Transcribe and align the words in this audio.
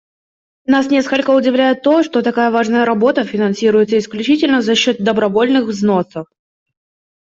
Нас 0.65 0.89
несколько 0.89 1.29
удивляет 1.29 1.83
то, 1.83 2.01
что 2.01 2.23
такая 2.23 2.49
важная 2.49 2.85
работа 2.85 3.23
финансируется 3.23 3.99
исключительно 3.99 4.63
за 4.63 4.73
счет 4.73 4.97
добровольных 4.97 5.65
взносов. 5.65 6.25